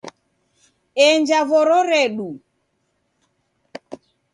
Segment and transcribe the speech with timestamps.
[1.07, 2.29] Enja voro redu